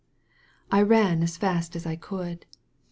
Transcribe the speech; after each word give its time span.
I 0.71 0.81
ran 0.81 1.21
as 1.21 1.37
fast 1.37 1.75
as 1.75 1.85
I 1.85 1.95
could. 1.95 2.47